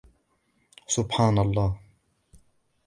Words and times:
سبحان 0.87 1.37
الله. 1.37 1.79